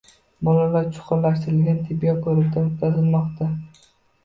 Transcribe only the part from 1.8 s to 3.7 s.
tibbiy ko‘rikdan o‘tkazilmoqda